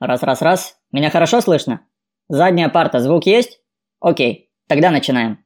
[0.00, 0.76] Раз-раз-раз.
[0.92, 1.80] Меня хорошо слышно?
[2.28, 3.60] Задняя парта, звук есть?
[4.00, 5.38] Окей, тогда начинаем.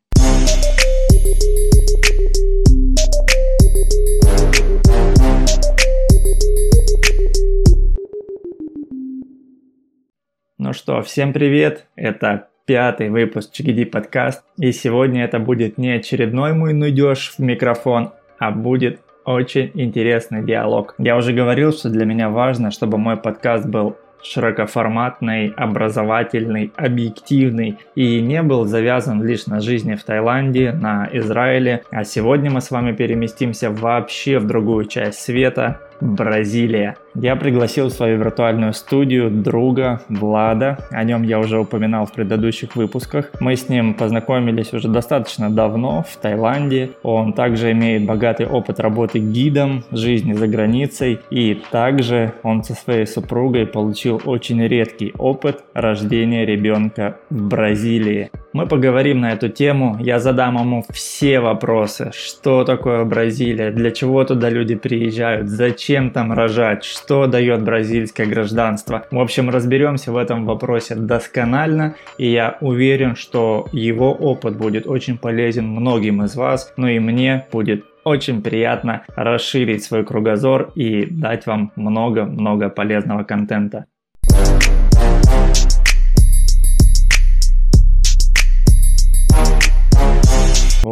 [10.59, 11.87] Ну что, всем привет!
[11.96, 14.45] Это пятый выпуск Чигиди подкаст.
[14.59, 20.95] И сегодня это будет не очередной мой нудеж в микрофон, а будет очень интересный диалог.
[20.98, 28.20] Я уже говорил, что для меня важно, чтобы мой подкаст был широкоформатный, образовательный, объективный и
[28.20, 31.84] не был завязан лишь на жизни в Таиланде, на Израиле.
[31.91, 36.97] А сегодня мы с вами переместимся вообще в другую часть света, Бразилия.
[37.15, 42.75] Я пригласил в свою виртуальную студию друга Влада, о нем я уже упоминал в предыдущих
[42.75, 43.30] выпусках.
[43.39, 46.93] Мы с ним познакомились уже достаточно давно в Таиланде.
[47.03, 51.20] Он также имеет богатый опыт работы гидом, жизни за границей.
[51.30, 58.31] И также он со своей супругой получил очень редкий опыт рождения ребенка в Бразилии.
[58.53, 64.25] Мы поговорим на эту тему, я задам ему все вопросы, что такое Бразилия, для чего
[64.25, 69.06] туда люди приезжают, зачем там рожать, что дает бразильское гражданство.
[69.11, 75.19] В общем, разберемся в этом вопросе досконально, и я уверен, что его опыт будет очень
[75.19, 81.47] полезен многим из вас, но и мне будет очень приятно расширить свой кругозор и дать
[81.47, 83.86] вам много-много полезного контента.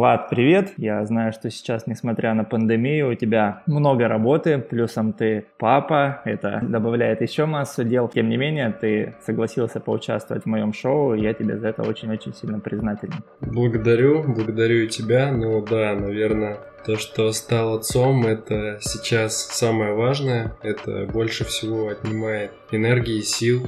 [0.01, 0.73] Влад, привет!
[0.77, 6.59] Я знаю, что сейчас, несмотря на пандемию, у тебя много работы, плюсом ты папа, это
[6.63, 8.07] добавляет еще массу дел.
[8.07, 12.33] Тем не менее, ты согласился поучаствовать в моем шоу, и я тебе за это очень-очень
[12.33, 13.13] сильно признателен.
[13.41, 15.31] Благодарю, благодарю и тебя.
[15.31, 20.57] Ну да, наверное, то, что стал отцом, это сейчас самое важное.
[20.63, 23.67] Это больше всего отнимает энергии, сил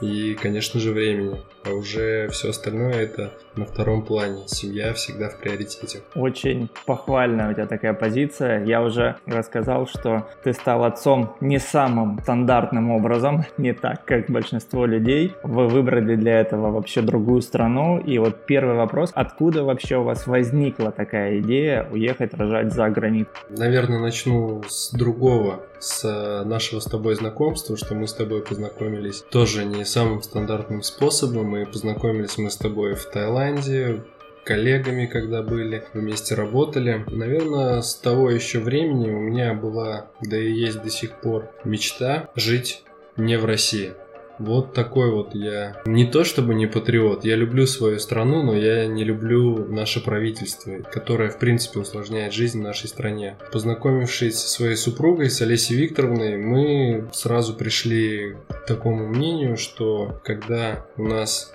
[0.00, 1.36] и, конечно же, времени.
[1.64, 4.42] А уже все остальное это на втором плане.
[4.46, 6.00] Семья всегда в приоритете.
[6.14, 8.64] Очень похвальная у тебя такая позиция.
[8.64, 14.86] Я уже рассказал, что ты стал отцом не самым стандартным образом, не так, как большинство
[14.86, 15.34] людей.
[15.42, 17.98] Вы выбрали для этого вообще другую страну.
[17.98, 23.30] И вот первый вопрос, откуда вообще у вас возникла такая идея уехать рожать за границу?
[23.48, 29.64] Наверное, начну с другого, с нашего с тобой знакомства, что мы с тобой познакомились тоже
[29.64, 31.47] не самым стандартным способом.
[31.48, 34.04] Мы познакомились мы с тобой в Таиланде,
[34.44, 37.06] коллегами, когда были, вместе работали.
[37.06, 42.28] Наверное, с того еще времени у меня была, да и есть до сих пор, мечта
[42.34, 42.82] жить
[43.16, 43.94] не в России.
[44.38, 45.82] Вот такой вот я.
[45.86, 50.76] Не то чтобы не патриот, я люблю свою страну, но я не люблю наше правительство,
[50.92, 53.36] которое, в принципе, усложняет жизнь в нашей стране.
[53.52, 60.86] Познакомившись со своей супругой, с Олесей Викторовной, мы сразу пришли к такому мнению, что когда
[60.96, 61.52] у нас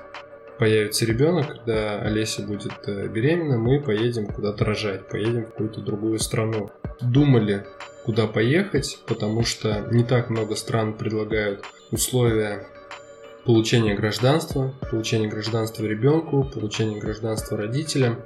[0.60, 6.20] появится ребенок, когда Олеся будет э, беременна, мы поедем куда-то рожать, поедем в какую-то другую
[6.20, 6.70] страну.
[7.02, 7.66] Думали,
[8.06, 12.68] куда поехать, потому что не так много стран предлагают условия
[13.46, 18.20] получения гражданства, получения гражданства ребенку, получения гражданства родителям.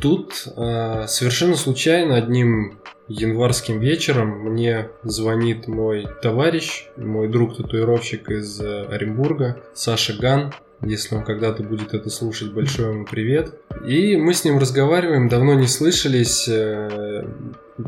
[0.00, 2.78] Тут э, совершенно случайно одним
[3.08, 10.52] январским вечером мне звонит мой товарищ, мой друг-татуировщик из э, Оренбурга, Саша Ган,
[10.82, 13.54] если он когда-то будет это слушать, большой ему привет.
[13.86, 16.48] И мы с ним разговариваем, давно не слышались.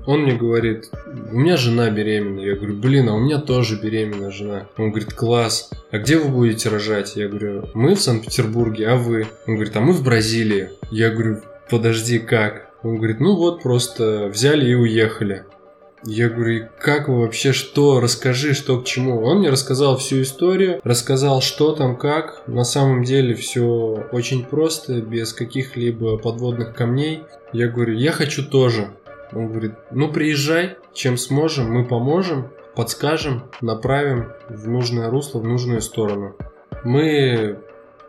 [0.06, 0.90] Он мне говорит,
[1.30, 2.40] у меня жена беременна.
[2.40, 4.66] Я говорю, блин, а у меня тоже беременна жена.
[4.76, 5.70] Он говорит, класс.
[5.90, 7.16] А где вы будете рожать?
[7.16, 9.26] Я говорю, мы в Санкт-Петербурге, а вы?
[9.46, 10.70] Он говорит, а мы в Бразилии.
[10.90, 12.70] Я говорю, подожди, как?
[12.82, 15.44] Он говорит, ну вот, просто взяли и уехали.
[16.04, 19.22] Я говорю, как вы вообще, что, расскажи, что к чему.
[19.22, 22.42] Он мне рассказал всю историю, рассказал, что там, как.
[22.46, 27.22] На самом деле все очень просто, без каких-либо подводных камней.
[27.52, 28.90] Я говорю, я хочу тоже.
[29.32, 35.80] Он говорит, ну приезжай, чем сможем, мы поможем, подскажем, направим в нужное русло, в нужную
[35.80, 36.36] сторону.
[36.84, 37.58] Мы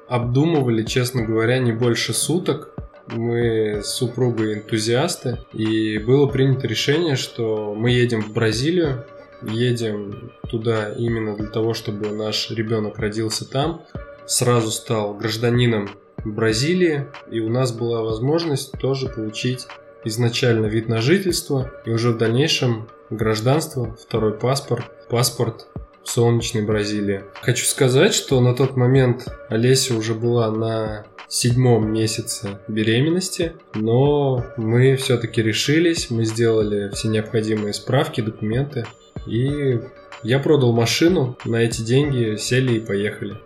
[0.07, 2.73] обдумывали, честно говоря, не больше суток
[3.07, 9.05] мы с супругой энтузиасты, и было принято решение, что мы едем в Бразилию,
[9.41, 13.83] едем туда именно для того, чтобы наш ребенок родился там,
[14.25, 15.89] сразу стал гражданином
[16.25, 19.67] Бразилии, и у нас была возможность тоже получить
[20.07, 25.67] изначально вид на жительство и уже в дальнейшем гражданство, второй паспорт, паспорт
[26.03, 27.23] солнечной Бразилии.
[27.41, 34.95] Хочу сказать, что на тот момент Олеся уже была на седьмом месяце беременности, но мы
[34.95, 38.85] все-таки решились, мы сделали все необходимые справки, документы
[39.25, 39.79] и
[40.23, 43.37] Я продал машину, на эти деньги сели и поехали.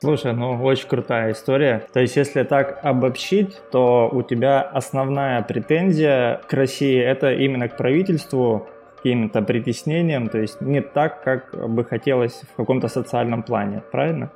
[0.00, 1.86] Слушай, ну очень крутая история.
[1.92, 7.76] То есть, если так обобщить, то у тебя основная претензия к России это именно к
[7.76, 8.68] правительству,
[8.98, 14.32] каким-то притеснением, то есть не так, как бы хотелось в каком-то социальном плане, правильно?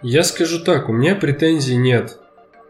[0.00, 2.18] Я скажу так, у меня претензий нет.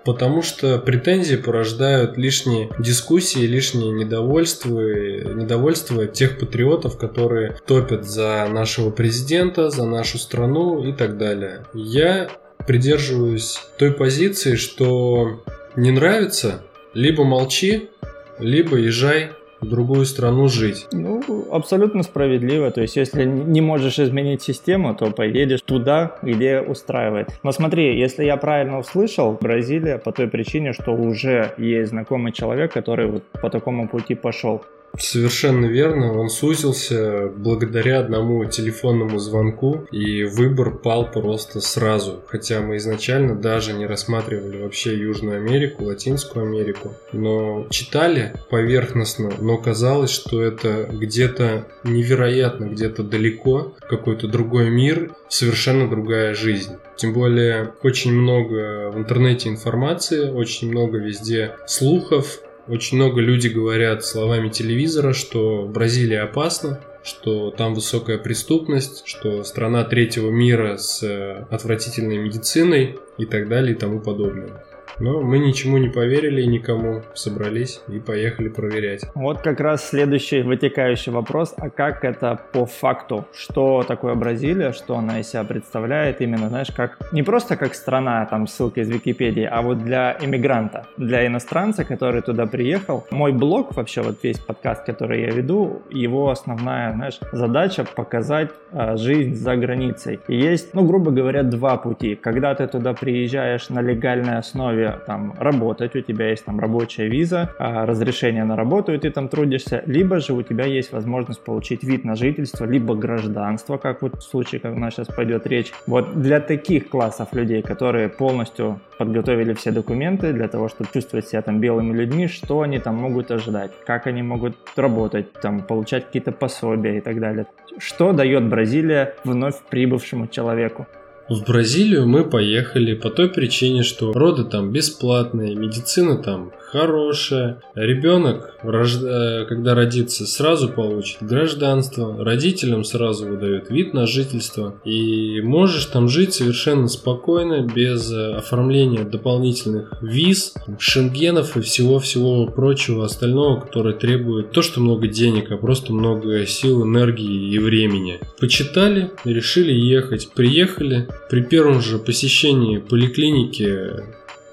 [0.05, 8.91] Потому что претензии порождают лишние дискуссии, лишнее недовольство, недовольство тех патриотов, которые топят за нашего
[8.91, 11.67] президента, за нашу страну и так далее.
[11.73, 12.29] Я
[12.67, 15.43] придерживаюсь той позиции, что
[15.77, 16.63] не нравится,
[16.95, 17.91] либо молчи,
[18.39, 19.33] либо езжай
[19.63, 20.89] в другую страну жить.
[20.93, 22.71] Ну, абсолютно справедливо.
[22.71, 27.29] То есть, если не можешь изменить систему, то поедешь туда, где устраивает.
[27.43, 32.73] Но смотри, если я правильно услышал, Бразилия по той причине, что уже есть знакомый человек,
[32.73, 34.63] который вот по такому пути пошел.
[34.99, 42.23] Совершенно верно, он сузился благодаря одному телефонному звонку, и выбор пал просто сразу.
[42.27, 49.57] Хотя мы изначально даже не рассматривали вообще Южную Америку, Латинскую Америку, но читали поверхностно, но
[49.57, 56.73] казалось, что это где-то невероятно, где-то далеко, какой-то другой мир, совершенно другая жизнь.
[56.97, 64.05] Тем более очень много в интернете информации, очень много везде слухов, очень много людей говорят
[64.05, 71.47] словами телевизора, что Бразилия опасна, что там высокая преступность, что страна третьего мира с э,
[71.51, 74.65] отвратительной медициной и так далее и тому подобное.
[74.99, 79.05] Но мы ничему не поверили и никому собрались и поехали проверять.
[79.15, 83.27] Вот как раз следующий вытекающий вопрос, а как это по факту?
[83.33, 88.27] Что такое Бразилия, что она из себя представляет именно, знаешь, как не просто как страна,
[88.27, 93.07] там ссылка из Википедии, а вот для иммигранта, для иностранца, который туда приехал.
[93.11, 98.97] Мой блог, вообще вот весь подкаст, который я веду, его основная, знаешь, задача показать а,
[98.97, 100.21] жизнь за границей.
[100.29, 102.15] И есть, ну, грубо говоря, два пути.
[102.15, 107.51] Когда ты туда приезжаешь на легальной основе там работать, у тебя есть там рабочая виза,
[107.59, 111.85] а, разрешение на работу, и ты там трудишься, либо же у тебя есть возможность получить
[111.85, 115.73] вид на жительство, либо гражданство, как вот в случае, как у нас сейчас пойдет речь.
[115.87, 121.43] Вот для таких классов людей, которые полностью подготовили все документы для того, чтобы чувствовать себя
[121.43, 126.33] там белыми людьми, что они там могут ожидать, как они могут работать, там, получать какие-то
[126.33, 127.47] пособия и так далее.
[127.79, 130.87] Что дает Бразилия вновь прибывшему человеку?
[131.33, 137.61] В Бразилию мы поехали по той причине, что роды там бесплатные, медицина там хорошая.
[137.75, 144.81] Ребенок, когда родится, сразу получит гражданство, родителям сразу выдают вид на жительство.
[144.85, 153.05] И можешь там жить совершенно спокойно, без э, оформления дополнительных виз, шенгенов и всего-всего прочего
[153.05, 158.21] остального, которое требует то, что много денег, а просто много сил, энергии и времени.
[158.41, 160.31] Почитали, решили ехать.
[160.35, 161.09] Приехали.
[161.31, 163.89] При первом же посещении поликлиники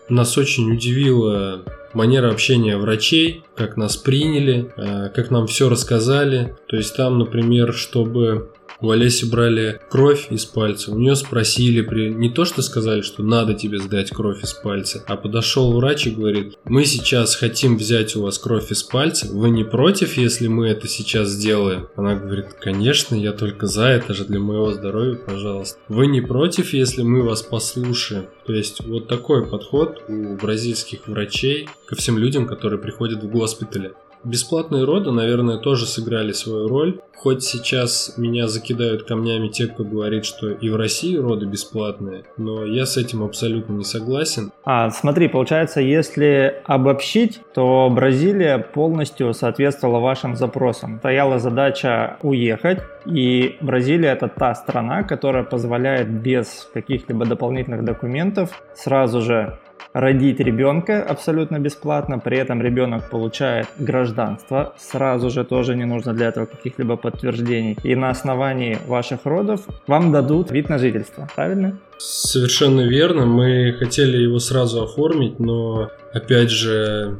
[0.07, 1.63] нас очень удивило
[1.93, 6.55] манера общения врачей, как нас приняли, э, как нам все рассказали.
[6.67, 8.51] То есть там, например, чтобы
[8.81, 12.09] у Олеси брали кровь из пальца, у нее спросили, при...
[12.09, 16.11] не то что сказали, что надо тебе сдать кровь из пальца, а подошел врач и
[16.11, 20.67] говорит, мы сейчас хотим взять у вас кровь из пальца, вы не против, если мы
[20.67, 21.87] это сейчас сделаем?
[21.95, 25.79] Она говорит, конечно, я только за, это же для моего здоровья, пожалуйста.
[25.87, 28.27] Вы не против, если мы вас послушаем?
[28.45, 33.93] То есть вот такой подход у бразильских врачей ко всем людям, которые приходят в госпитале.
[34.23, 36.99] Бесплатные роды, наверное, тоже сыграли свою роль.
[37.15, 42.63] Хоть сейчас меня закидают камнями те, кто говорит, что и в России роды бесплатные, но
[42.63, 44.51] я с этим абсолютно не согласен.
[44.63, 50.99] А, смотри, получается, если обобщить, то Бразилия полностью соответствовала вашим запросам.
[50.99, 59.21] Стояла задача уехать, и Бразилия это та страна, которая позволяет без каких-либо дополнительных документов сразу
[59.21, 59.59] же
[59.93, 66.27] родить ребенка абсолютно бесплатно, при этом ребенок получает гражданство, сразу же тоже не нужно для
[66.27, 67.77] этого каких-либо подтверждений.
[67.83, 71.77] И на основании ваших родов вам дадут вид на жительство, правильно?
[71.97, 77.17] Совершенно верно, мы хотели его сразу оформить, но опять же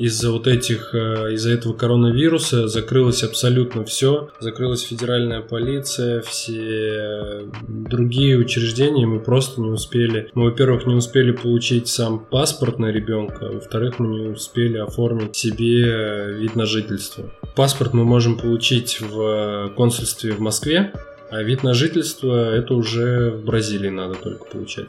[0.00, 4.30] из-за вот этих, э, из-за этого коронавируса закрылось абсолютно все.
[4.40, 10.30] Закрылась федеральная полиция, все другие учреждения, мы просто не успели.
[10.34, 16.32] Мы, во-первых, не успели получить сам паспорт на ребенка, во-вторых, мы не успели оформить себе
[16.32, 17.30] вид на жительство.
[17.54, 20.94] Паспорт мы можем получить в консульстве в Москве,
[21.30, 24.88] а вид на жительство это уже в Бразилии надо только получать.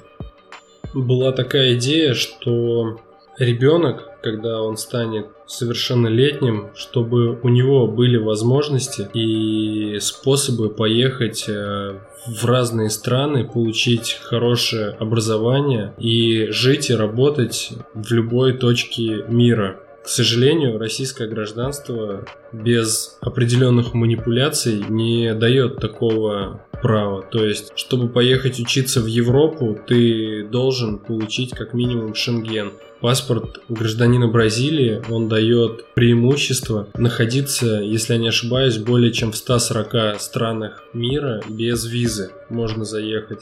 [0.93, 2.97] Была такая идея, что
[3.37, 12.45] ребенок когда он станет совершеннолетним, чтобы у него были возможности и способы поехать э, в
[12.45, 19.79] разные страны, получить хорошее образование и жить и работать в любой точке мира.
[20.03, 27.22] К сожалению, российское гражданство без определенных манипуляций не дает такого права.
[27.22, 32.72] То есть, чтобы поехать учиться в Европу, ты должен получить как минимум шенген.
[33.00, 40.20] Паспорт гражданина Бразилии, он дает преимущество находиться, если я не ошибаюсь, более чем в 140
[40.22, 43.41] странах мира без визы можно заехать.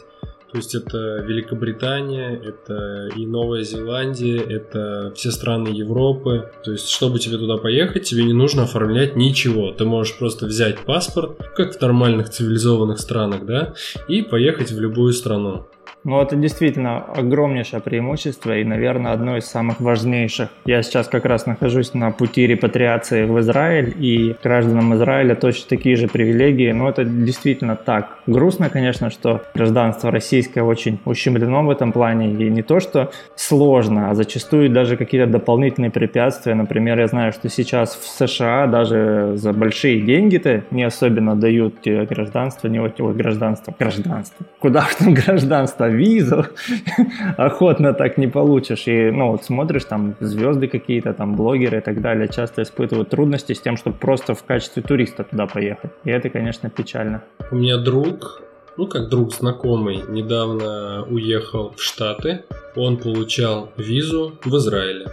[0.51, 6.51] То есть это Великобритания, это и Новая Зеландия, это все страны Европы.
[6.63, 9.71] То есть, чтобы тебе туда поехать, тебе не нужно оформлять ничего.
[9.71, 13.73] Ты можешь просто взять паспорт, как в нормальных цивилизованных странах, да,
[14.07, 15.67] и поехать в любую страну.
[16.05, 20.49] Ну, это действительно огромнейшее преимущество и, наверное, одно из самых важнейших.
[20.65, 25.97] Я сейчас как раз нахожусь на пути репатриации в Израиль, и гражданам Израиля точно такие
[25.97, 28.19] же привилегии, но это действительно так.
[28.27, 34.09] Грустно, конечно, что гражданство российское очень ущемлено в этом плане, и не то, что сложно,
[34.09, 36.53] а зачастую даже какие-то дополнительные препятствия.
[36.55, 42.67] Например, я знаю, что сейчас в США даже за большие деньги-то не особенно дают гражданство,
[42.69, 44.45] не вот гражданство, гражданство.
[44.59, 45.88] Куда в там гражданство?
[45.89, 46.45] Визу,
[47.37, 48.87] охотно так не получишь.
[48.87, 53.53] И, ну, вот смотришь, там, звезды какие-то, там, блогеры и так далее, часто испытывают трудности
[53.53, 55.91] с тем, чтобы просто в качестве туриста туда поехать.
[56.03, 57.23] И это, конечно, печально.
[57.51, 58.41] У меня друг,
[58.77, 62.43] ну, как друг знакомый, недавно уехал в Штаты.
[62.75, 65.07] Он получал визу в Израиле.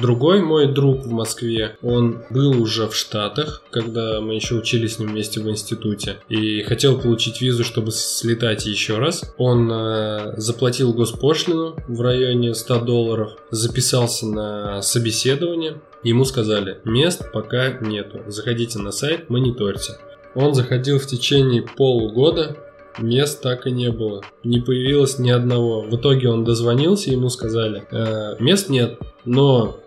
[0.00, 4.98] Другой мой друг в Москве, он был уже в Штатах, когда мы еще учились с
[4.98, 9.34] ним вместе в институте, и хотел получить визу, чтобы слетать еще раз.
[9.38, 17.78] Он э, заплатил госпошлину в районе 100 долларов, записался на собеседование, ему сказали, мест пока
[17.80, 19.94] нету, заходите на сайт, мониторьте.
[20.34, 22.56] Он заходил в течение полугода,
[22.98, 24.22] мест так и не было.
[24.44, 25.82] Не появилось ни одного.
[25.82, 29.78] В итоге он дозвонился, ему сказали, э, мест нет, но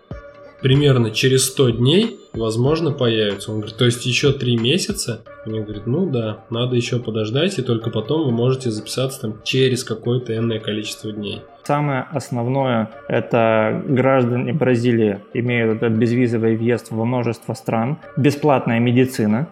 [0.60, 3.50] примерно через 100 дней, возможно, появится.
[3.50, 5.22] Он говорит, то есть еще 3 месяца?
[5.46, 9.84] Мне говорит, ну да, надо еще подождать, и только потом вы можете записаться там через
[9.84, 11.42] какое-то энное количество дней.
[11.64, 19.48] Самое основное– это граждане Бразилии имеют этот безвизовый въезд во множество стран, бесплатная медицина,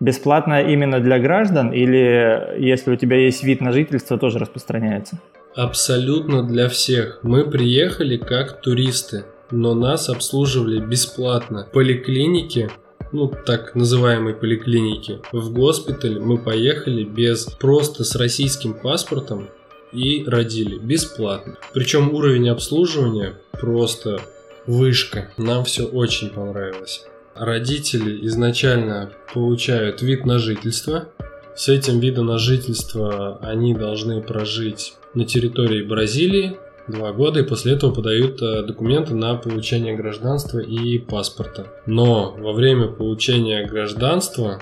[0.00, 5.18] бесплатно именно для граждан или если у тебя есть вид на жительство, тоже распространяется?
[5.54, 7.20] Абсолютно для всех.
[7.22, 11.66] Мы приехали как туристы, но нас обслуживали бесплатно.
[11.72, 12.70] Поликлиники
[13.10, 15.20] ну, так называемой поликлиники.
[15.32, 19.48] В госпиталь мы поехали без просто с российским паспортом
[19.92, 21.56] и родили бесплатно.
[21.72, 24.20] Причем уровень обслуживания просто
[24.66, 25.30] вышка.
[25.38, 27.06] Нам все очень понравилось
[27.38, 31.08] родители изначально получают вид на жительство.
[31.54, 37.74] С этим видом на жительство они должны прожить на территории Бразилии два года и после
[37.74, 41.66] этого подают э, документы на получение гражданства и паспорта.
[41.86, 44.60] Но во время получения гражданства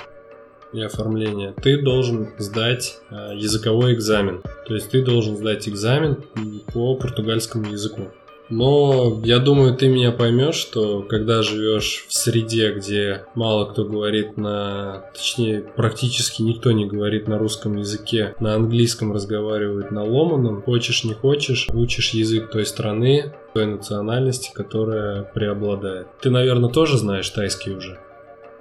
[0.72, 4.42] и оформления ты должен сдать э, языковой экзамен.
[4.66, 6.24] То есть ты должен сдать экзамен
[6.72, 8.10] по португальскому языку.
[8.48, 14.36] Но я думаю, ты меня поймешь, что когда живешь в среде, где мало кто говорит
[14.36, 15.04] на...
[15.14, 21.14] Точнее, практически никто не говорит на русском языке, на английском разговаривают на ломаном, хочешь не
[21.14, 26.06] хочешь, учишь язык той страны, той национальности, которая преобладает.
[26.20, 27.98] Ты, наверное, тоже знаешь тайский уже?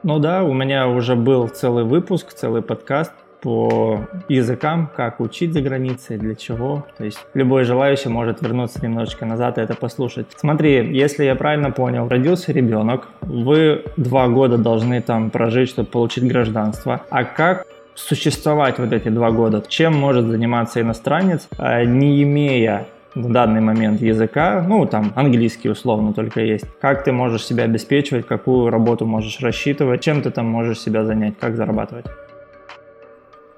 [0.03, 3.11] Ну да, у меня уже был целый выпуск, целый подкаст
[3.45, 6.83] по языкам, как учить за границей, для чего.
[6.97, 10.25] То есть любой желающий может вернуться немножечко назад и это послушать.
[10.35, 16.27] Смотри, если я правильно понял, родился ребенок, вы два года должны там прожить, чтобы получить
[16.27, 17.01] гражданство.
[17.11, 19.63] А как существовать вот эти два года?
[19.67, 26.13] Чем может заниматься иностранец, а, не имея в данный момент языка, ну, там, английский условно
[26.13, 26.65] только есть.
[26.81, 31.35] Как ты можешь себя обеспечивать, какую работу можешь рассчитывать, чем ты там можешь себя занять,
[31.39, 32.07] как зарабатывать?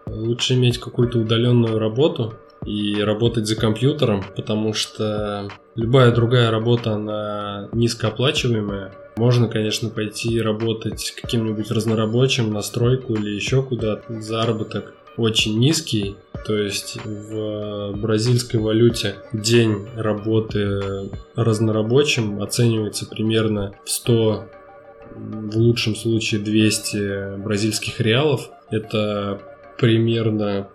[0.10, 2.34] Лучше иметь какую-то удаленную работу
[2.66, 8.94] и работать за компьютером, потому что любая другая работа, она низкооплачиваемая.
[9.16, 14.22] Можно, конечно, пойти работать каким-нибудь разнорабочим на стройку или еще куда-то.
[14.22, 24.46] Заработок очень низкий, то есть в бразильской валюте день работы разнорабочим оценивается примерно в 100,
[25.16, 28.50] в лучшем случае 200 бразильских реалов.
[28.70, 29.42] Это
[29.78, 30.70] примерно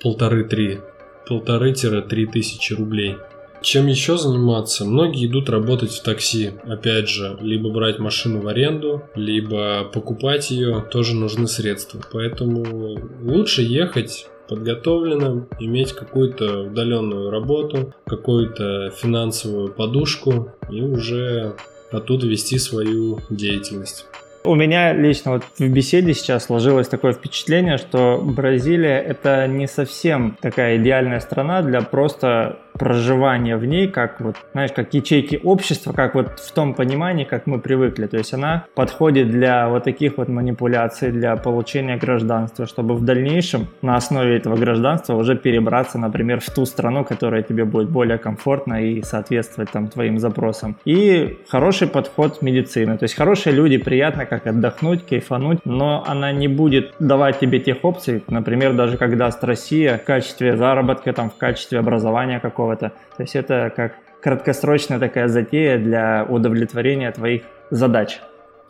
[0.00, 0.80] полторы-три
[1.28, 3.16] полторы-три тысячи рублей.
[3.60, 4.84] Чем еще заниматься?
[4.84, 6.52] Многие идут работать в такси.
[6.64, 12.00] Опять же, либо брать машину в аренду, либо покупать ее, тоже нужны средства.
[12.12, 21.54] Поэтому лучше ехать подготовленным, иметь какую-то удаленную работу, какую-то финансовую подушку и уже
[21.90, 24.06] оттуда вести свою деятельность.
[24.48, 30.38] У меня лично вот в беседе сейчас сложилось такое впечатление, что Бразилия это не совсем
[30.40, 36.14] такая идеальная страна для просто проживание в ней, как вот, знаешь, как ячейки общества, как
[36.14, 38.06] вот в том понимании, как мы привыкли.
[38.06, 43.66] То есть она подходит для вот таких вот манипуляций, для получения гражданства, чтобы в дальнейшем
[43.82, 48.82] на основе этого гражданства уже перебраться, например, в ту страну, которая тебе будет более комфортна
[48.82, 50.76] и соответствовать там твоим запросам.
[50.84, 52.98] И хороший подход медицины.
[52.98, 57.78] То есть хорошие люди, приятно как отдохнуть, кайфануть, но она не будет давать тебе тех
[57.82, 62.92] опций, например, даже когда даст Россия в качестве заработка, там, в качестве образования какого какого-то.
[63.16, 68.20] То есть это как краткосрочная такая затея для удовлетворения твоих задач.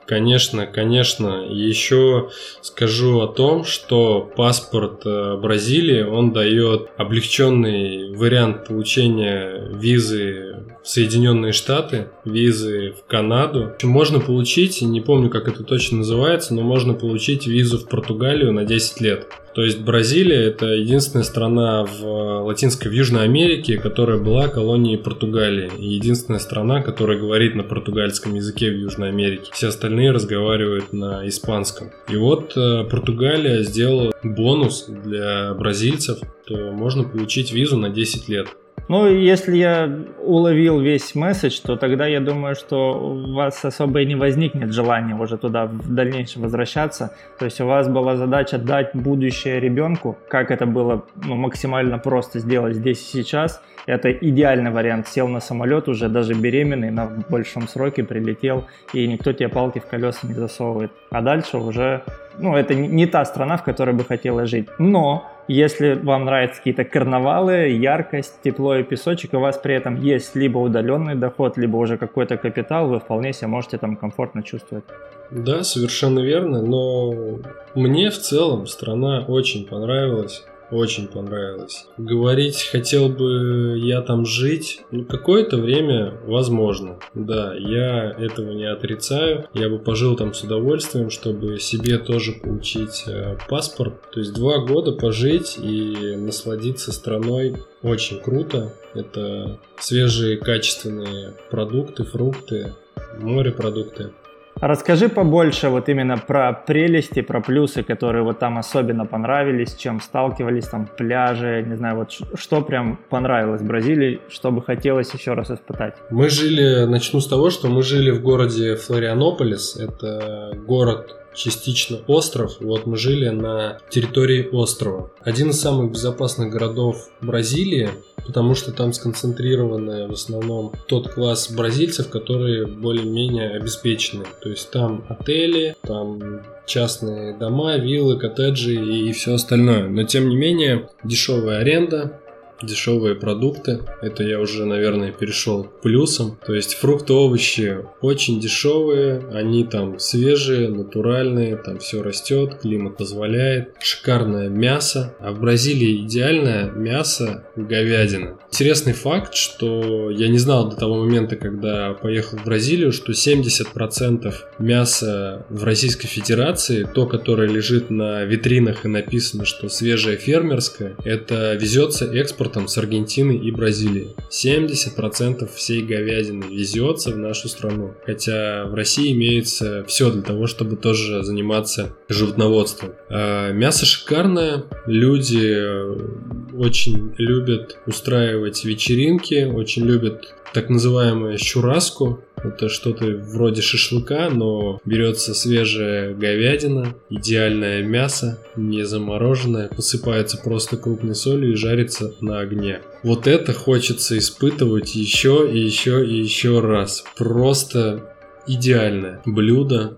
[0.07, 1.45] Конечно, конечно.
[1.51, 2.31] Еще
[2.63, 11.53] скажу о том, что паспорт э, Бразилии, он дает облегченный вариант получения визы в Соединенные
[11.53, 13.75] Штаты, визы в Канаду.
[13.83, 18.65] Можно получить, не помню, как это точно называется, но можно получить визу в Португалию на
[18.65, 19.27] 10 лет.
[19.59, 25.69] То есть Бразилия это единственная страна в Латинской, в Южной Америке, которая была колонией Португалии.
[25.81, 29.51] И единственная страна, которая говорит на португальском языке в Южной Америке.
[29.53, 31.91] Все остальные разговаривают на испанском.
[32.09, 38.47] И вот э, Португалия сделала бонус для бразильцев, то можно получить визу на 10 лет.
[38.89, 39.91] Ну, если я
[40.23, 45.15] уловил весь месседж, то тогда я думаю, что у вас особо и не возникнет желания
[45.15, 47.15] уже туда в дальнейшем возвращаться.
[47.39, 52.39] То есть у вас была задача дать будущее ребенку, как это было ну, максимально просто
[52.39, 53.63] сделать здесь и сейчас.
[53.85, 55.07] Это идеальный вариант.
[55.09, 58.65] Сел на самолет уже даже беременный, на большом сроке прилетел,
[58.95, 60.93] и никто тебе палки в колеса не засовывает.
[61.11, 62.05] А дальше уже,
[62.39, 64.69] ну, это не та страна, в которой бы хотелось жить.
[64.79, 70.37] Но если вам нравятся какие-то карнавалы, яркость, тепло и песочек, у вас при этом есть
[70.37, 74.85] либо удаленный доход, либо уже какой-то капитал, вы вполне себя можете там комфортно чувствовать.
[75.31, 77.39] Да, совершенно верно, но
[77.75, 81.87] мне в целом страна очень понравилась очень понравилось.
[81.97, 86.99] Говорить, хотел бы я там жить, ну, какое-то время возможно.
[87.15, 89.49] Да, я этого не отрицаю.
[89.55, 94.11] Я бы пожил там с удовольствием, чтобы себе тоже получить э, паспорт.
[94.13, 98.73] То есть два года пожить и насладиться страной очень круто.
[98.95, 102.75] Это свежие качественные продукты, фрукты,
[103.19, 104.13] морепродукты.
[104.61, 110.67] Расскажи побольше вот именно про прелести, про плюсы, которые вот там особенно понравились, чем сталкивались,
[110.67, 115.95] там пляжи, не знаю, вот что прям понравилось Бразилии, что бы хотелось еще раз испытать.
[116.11, 122.57] Мы жили, начну с того, что мы жили в городе Флорианополис, это город частично остров.
[122.61, 125.11] Вот мы жили на территории острова.
[125.23, 127.91] Один из самых безопасных городов Бразилии,
[128.27, 134.25] потому что там сконцентрированы в основном тот класс бразильцев, которые более-менее обеспечены.
[134.43, 139.89] То есть там отели, там частные дома, виллы, коттеджи и все остальное.
[139.89, 142.21] Но тем не менее дешевая аренда,
[142.63, 143.81] дешевые продукты.
[144.03, 146.39] Это я уже, наверное, перешел к плюсам.
[146.47, 153.75] То есть фрукты, овощи очень дешевые, они там свежие, натуральные, там все растет, климат позволяет.
[153.81, 155.15] Шикарное мясо.
[155.21, 158.39] А в Бразилии идеальное мясо говядина.
[158.51, 164.35] Интересный факт, что я не знал до того момента, когда поехал в Бразилию, что 70%
[164.59, 171.55] мяса в Российской Федерации, то, которое лежит на витринах и написано, что свежее фермерское, это
[171.55, 174.15] везется экспорт импортом с Аргентины и Бразилии.
[174.31, 177.95] 70% всей говядины везется в нашу страну.
[178.07, 182.93] Хотя в России имеется все для того, чтобы тоже заниматься животноводством.
[183.11, 184.65] А мясо шикарное.
[184.87, 192.21] Люди очень любят устраивать вечеринки, очень любят так называемую щураску.
[192.37, 201.15] Это что-то вроде шашлыка, но берется свежая говядина, идеальное мясо, не замороженное, посыпается просто крупной
[201.15, 202.81] солью и жарится на огне.
[203.03, 207.05] Вот это хочется испытывать еще и еще и еще раз.
[207.17, 208.15] Просто
[208.47, 209.97] идеальное блюдо,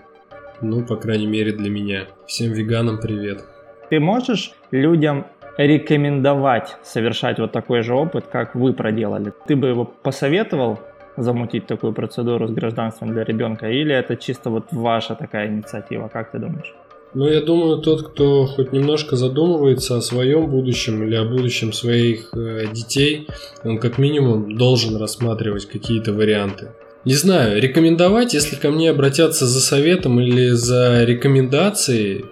[0.62, 2.08] ну, по крайней мере, для меня.
[2.26, 3.44] Всем веганам привет.
[3.90, 5.26] Ты можешь людям
[5.66, 9.32] рекомендовать совершать вот такой же опыт, как вы проделали?
[9.46, 10.78] Ты бы его посоветовал
[11.16, 16.30] замутить такую процедуру с гражданством для ребенка, или это чисто вот ваша такая инициатива, как
[16.32, 16.74] ты думаешь?
[17.12, 22.32] Ну, я думаю, тот, кто хоть немножко задумывается о своем будущем или о будущем своих
[22.34, 23.26] э, детей,
[23.64, 26.68] он как минимум должен рассматривать какие-то варианты.
[27.04, 32.26] Не знаю, рекомендовать, если ко мне обратятся за советом или за рекомендацией,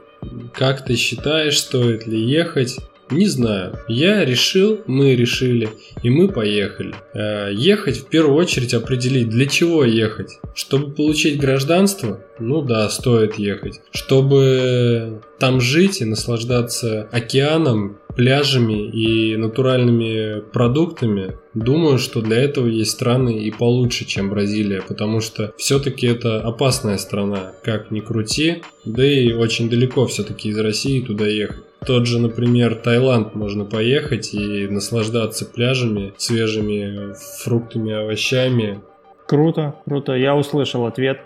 [0.53, 2.79] как ты считаешь, стоит ли ехать?
[3.11, 3.79] Не знаю.
[3.89, 5.71] Я решил, мы решили,
[6.03, 6.95] и мы поехали.
[7.15, 10.39] Э, ехать в первую очередь определить, для чего ехать.
[10.55, 12.21] Чтобы получить гражданство?
[12.39, 13.81] Ну да, стоит ехать.
[13.93, 22.91] Чтобы там жить и наслаждаться океаном, пляжами и натуральными продуктами, думаю, что для этого есть
[22.91, 29.05] страны и получше, чем Бразилия, потому что все-таки это опасная страна, как ни крути, да
[29.05, 31.68] и очень далеко все-таки из России туда ехать.
[31.87, 38.81] Тот же, например, Таиланд можно поехать и наслаждаться пляжами, свежими фруктами, овощами.
[39.27, 40.15] Круто, круто.
[40.15, 41.21] Я услышал ответ.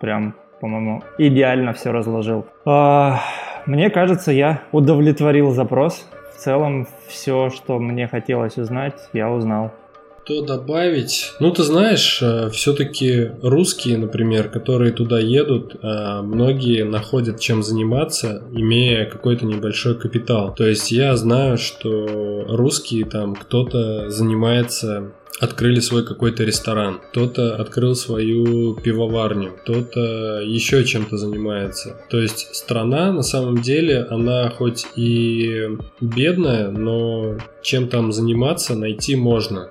[0.00, 2.46] Прям, по-моему, идеально все разложил.
[2.64, 3.20] А,
[3.66, 6.06] мне кажется, я удовлетворил запрос.
[6.34, 9.72] В целом, все, что мне хотелось узнать, я узнал.
[10.24, 11.32] Что добавить?
[11.40, 18.42] Ну, ты знаешь, э, все-таки русские, например, которые туда едут, э, многие находят чем заниматься,
[18.52, 20.54] имея какой-то небольшой капитал.
[20.54, 27.96] То есть я знаю, что русские там кто-то занимается открыли свой какой-то ресторан, кто-то открыл
[27.96, 31.96] свою пивоварню, кто-то еще чем-то занимается.
[32.10, 35.68] То есть страна на самом деле, она хоть и
[36.00, 39.70] бедная, но чем там заниматься найти можно.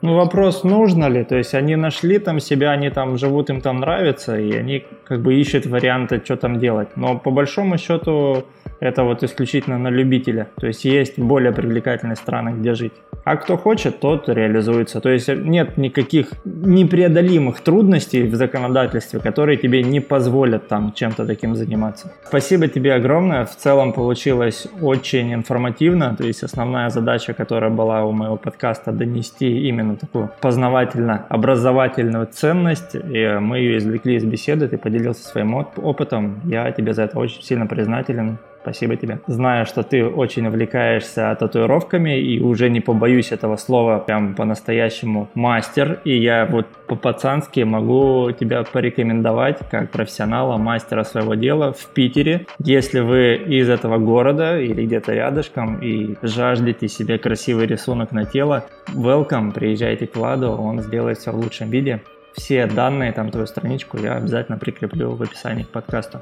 [0.00, 3.80] Ну, вопрос, нужно ли, то есть они нашли там себя, они там живут, им там
[3.80, 6.88] нравится, и они как бы ищут варианты, что там делать.
[6.96, 8.44] Но по большому счету
[8.80, 10.46] это вот исключительно на любителя.
[10.60, 12.92] То есть есть более привлекательные страны, где жить.
[13.24, 15.00] А кто хочет, тот реализуется.
[15.00, 21.56] То есть нет никаких непреодолимых трудностей в законодательстве, которые тебе не позволят там чем-то таким
[21.56, 22.12] заниматься.
[22.24, 23.44] Спасибо тебе огромное.
[23.44, 26.14] В целом получилось очень информативно.
[26.16, 32.94] То есть основная задача, которая была у моего подкаста, донести именно такую познавательно-образовательную ценность.
[32.94, 34.68] И мы ее извлекли из беседы.
[34.68, 36.40] Ты поделился своим опытом.
[36.44, 38.38] Я тебе за это очень сильно признателен.
[38.68, 39.20] Спасибо тебе.
[39.26, 46.00] Знаю, что ты очень увлекаешься татуировками и уже не побоюсь этого слова, прям по-настоящему мастер.
[46.04, 52.44] И я вот по-пацански могу тебя порекомендовать как профессионала, мастера своего дела в Питере.
[52.58, 58.66] Если вы из этого города или где-то рядышком и жаждете себе красивый рисунок на тело,
[58.88, 62.02] welcome, приезжайте к Владу, он сделает все в лучшем виде.
[62.34, 66.20] Все данные, там твою страничку я обязательно прикреплю в описании к подкасту.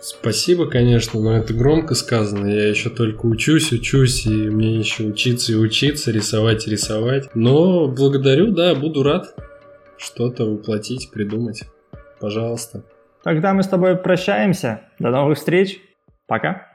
[0.00, 2.46] Спасибо, конечно, но это громко сказано.
[2.46, 7.30] Я еще только учусь, учусь, и мне еще учиться и учиться, рисовать и рисовать.
[7.34, 9.34] Но благодарю, да, буду рад
[9.96, 11.62] что-то воплотить, придумать.
[12.20, 12.84] Пожалуйста.
[13.24, 14.82] Тогда мы с тобой прощаемся.
[14.98, 15.80] До новых встреч.
[16.26, 16.65] Пока.